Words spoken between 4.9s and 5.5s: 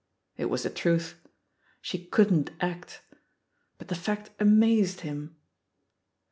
him.